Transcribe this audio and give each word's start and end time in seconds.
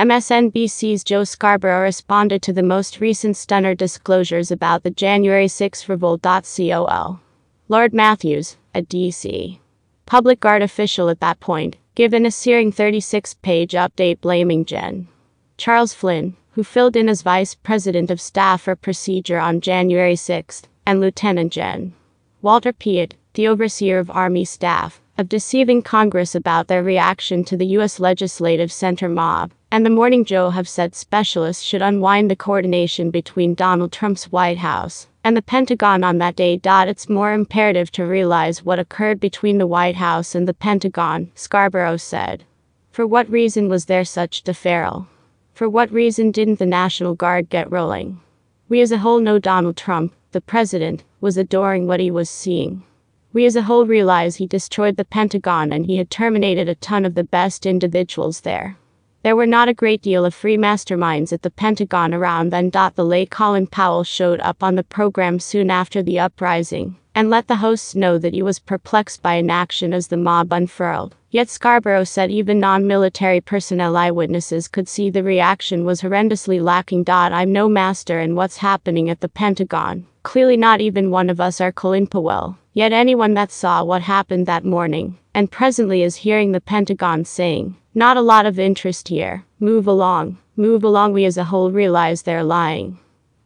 MSNBC's 0.00 1.04
Joe 1.04 1.24
Scarborough 1.24 1.82
responded 1.82 2.40
to 2.40 2.54
the 2.54 2.62
most 2.62 3.00
recent 3.00 3.36
stunner 3.36 3.74
disclosures 3.74 4.50
about 4.50 4.82
the 4.82 4.90
January 4.90 5.46
6 5.46 5.90
revolt.col. 5.90 7.20
Lord 7.68 7.92
Matthews, 7.92 8.56
a 8.74 8.80
DC 8.80 9.58
public 10.06 10.40
guard 10.40 10.62
official 10.62 11.10
at 11.10 11.20
that 11.20 11.38
point, 11.38 11.76
given 11.94 12.24
a 12.24 12.30
searing 12.30 12.72
36 12.72 13.34
page 13.42 13.72
update 13.72 14.22
blaming 14.22 14.64
Gen. 14.64 15.06
Charles 15.58 15.92
Flynn, 15.92 16.34
who 16.52 16.64
filled 16.64 16.96
in 16.96 17.06
as 17.06 17.20
Vice 17.20 17.54
President 17.54 18.10
of 18.10 18.22
Staff 18.22 18.62
for 18.62 18.76
Procedure 18.76 19.38
on 19.38 19.60
January 19.60 20.16
6, 20.16 20.62
and 20.86 21.02
Lieutenant 21.02 21.52
Gen. 21.52 21.92
Walter 22.40 22.72
Piatt, 22.72 23.12
the 23.34 23.46
overseer 23.46 23.98
of 23.98 24.08
Army 24.08 24.46
Staff, 24.46 25.02
of 25.20 25.28
deceiving 25.28 25.82
Congress 25.82 26.34
about 26.34 26.66
their 26.66 26.82
reaction 26.82 27.44
to 27.44 27.54
the 27.54 27.66
U.S. 27.76 28.00
Legislative 28.00 28.72
Center 28.72 29.06
mob, 29.06 29.52
and 29.70 29.84
the 29.84 29.90
Morning 29.90 30.24
Joe 30.24 30.48
have 30.48 30.66
said 30.66 30.94
specialists 30.94 31.62
should 31.62 31.82
unwind 31.82 32.30
the 32.30 32.36
coordination 32.36 33.10
between 33.10 33.54
Donald 33.54 33.92
Trump's 33.92 34.32
White 34.32 34.56
House 34.56 35.08
and 35.22 35.36
the 35.36 35.42
Pentagon 35.42 36.02
on 36.02 36.16
that 36.16 36.36
day. 36.36 36.58
It's 36.64 37.10
more 37.10 37.34
imperative 37.34 37.92
to 37.92 38.06
realize 38.06 38.64
what 38.64 38.78
occurred 38.78 39.20
between 39.20 39.58
the 39.58 39.66
White 39.66 39.96
House 39.96 40.34
and 40.34 40.48
the 40.48 40.54
Pentagon, 40.54 41.30
Scarborough 41.34 41.98
said. 41.98 42.44
For 42.90 43.06
what 43.06 43.28
reason 43.28 43.68
was 43.68 43.84
there 43.84 44.06
such 44.06 44.42
deferral? 44.42 45.06
For 45.52 45.68
what 45.68 45.92
reason 45.92 46.30
didn't 46.30 46.58
the 46.60 46.64
National 46.64 47.14
Guard 47.14 47.50
get 47.50 47.70
rolling? 47.70 48.20
We 48.70 48.80
as 48.80 48.90
a 48.90 48.98
whole 48.98 49.20
know 49.20 49.38
Donald 49.38 49.76
Trump, 49.76 50.14
the 50.32 50.40
president, 50.40 51.04
was 51.20 51.36
adoring 51.36 51.86
what 51.86 52.00
he 52.00 52.10
was 52.10 52.30
seeing. 52.30 52.84
We 53.32 53.46
as 53.46 53.54
a 53.54 53.62
whole 53.62 53.86
realize 53.86 54.36
he 54.36 54.46
destroyed 54.46 54.96
the 54.96 55.04
Pentagon 55.04 55.72
and 55.72 55.86
he 55.86 55.98
had 55.98 56.10
terminated 56.10 56.68
a 56.68 56.74
ton 56.74 57.04
of 57.04 57.14
the 57.14 57.22
best 57.22 57.64
individuals 57.64 58.40
there. 58.40 58.76
There 59.22 59.36
were 59.36 59.46
not 59.46 59.68
a 59.68 59.74
great 59.74 60.02
deal 60.02 60.24
of 60.24 60.34
free 60.34 60.56
masterminds 60.56 61.32
at 61.32 61.42
the 61.42 61.50
Pentagon 61.50 62.12
around 62.12 62.50
then. 62.50 62.70
The 62.70 63.04
late 63.04 63.30
Colin 63.30 63.66
Powell 63.66 64.02
showed 64.02 64.40
up 64.40 64.62
on 64.62 64.74
the 64.74 64.82
program 64.82 65.38
soon 65.38 65.70
after 65.70 66.02
the 66.02 66.18
uprising 66.18 66.96
and 67.14 67.28
let 67.28 67.48
the 67.48 67.56
hosts 67.56 67.94
know 67.94 68.18
that 68.18 68.32
he 68.32 68.42
was 68.42 68.58
perplexed 68.58 69.22
by 69.22 69.34
inaction 69.34 69.92
as 69.92 70.08
the 70.08 70.16
mob 70.16 70.52
unfurled. 70.52 71.14
Yet 71.30 71.48
Scarborough 71.48 72.04
said 72.04 72.30
even 72.30 72.58
non 72.58 72.86
military 72.86 73.40
personnel 73.40 73.96
eyewitnesses 73.96 74.68
could 74.68 74.88
see 74.88 75.10
the 75.10 75.22
reaction 75.22 75.84
was 75.84 76.00
horrendously 76.00 76.60
lacking. 76.60 77.04
I'm 77.08 77.52
no 77.52 77.68
master 77.68 78.20
in 78.20 78.34
what's 78.34 78.56
happening 78.56 79.10
at 79.10 79.20
the 79.20 79.28
Pentagon. 79.28 80.06
Clearly, 80.22 80.56
not 80.56 80.80
even 80.80 81.10
one 81.10 81.30
of 81.30 81.40
us 81.40 81.60
are 81.60 81.72
Colin 81.72 82.06
Powell. 82.06 82.56
Yet 82.72 82.92
anyone 82.92 83.34
that 83.34 83.50
saw 83.50 83.82
what 83.82 84.02
happened 84.02 84.46
that 84.46 84.64
morning, 84.64 85.18
and 85.34 85.50
presently 85.50 86.02
is 86.02 86.16
hearing 86.16 86.52
the 86.52 86.60
Pentagon 86.60 87.24
saying, 87.24 87.76
Not 87.94 88.16
a 88.16 88.22
lot 88.22 88.46
of 88.46 88.60
interest 88.60 89.08
here, 89.08 89.44
move 89.58 89.88
along, 89.88 90.38
move 90.54 90.84
along, 90.84 91.12
we 91.12 91.24
as 91.24 91.36
a 91.36 91.44
whole 91.44 91.72
realize 91.72 92.22
they're 92.22 92.44
lying. 92.44 92.98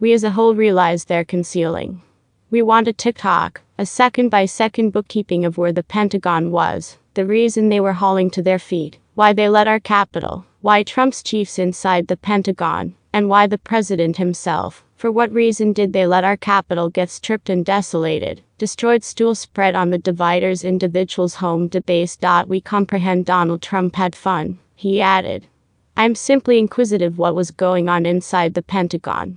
We 0.00 0.12
as 0.12 0.24
a 0.24 0.32
whole 0.32 0.56
realize 0.56 1.04
they're 1.04 1.24
concealing. 1.24 2.02
We 2.50 2.62
want 2.62 2.88
a 2.88 2.92
tick-tock, 2.92 3.60
a 3.78 3.86
second 3.86 4.28
by 4.28 4.46
second 4.46 4.90
bookkeeping 4.90 5.44
of 5.44 5.56
where 5.56 5.72
the 5.72 5.84
Pentagon 5.84 6.50
was, 6.50 6.98
the 7.14 7.24
reason 7.24 7.68
they 7.68 7.80
were 7.80 7.92
hauling 7.92 8.30
to 8.32 8.42
their 8.42 8.58
feet, 8.58 8.98
why 9.14 9.32
they 9.32 9.48
let 9.48 9.68
our 9.68 9.80
capital, 9.80 10.46
why 10.62 10.82
Trump's 10.82 11.22
chiefs 11.22 11.58
inside 11.58 12.08
the 12.08 12.16
Pentagon, 12.16 12.96
and 13.12 13.28
why 13.28 13.46
the 13.46 13.58
president 13.58 14.16
himself, 14.16 14.84
for 15.02 15.10
what 15.10 15.32
reason 15.32 15.72
did 15.72 15.92
they 15.92 16.06
let 16.06 16.22
our 16.22 16.36
capital 16.36 16.88
get 16.88 17.10
stripped 17.10 17.50
and 17.50 17.64
desolated, 17.64 18.40
destroyed 18.56 19.02
stool 19.02 19.34
spread 19.34 19.74
on 19.74 19.90
the 19.90 19.98
dividers 19.98 20.62
individuals 20.62 21.34
home 21.34 21.66
debased. 21.66 22.24
We 22.46 22.60
comprehend 22.60 23.26
Donald 23.26 23.62
Trump 23.62 23.96
had 23.96 24.14
fun, 24.14 24.60
he 24.76 25.00
added. 25.00 25.48
I'm 25.96 26.14
simply 26.14 26.60
inquisitive 26.60 27.18
what 27.18 27.34
was 27.34 27.50
going 27.50 27.88
on 27.88 28.06
inside 28.06 28.54
the 28.54 28.62
Pentagon. 28.62 29.30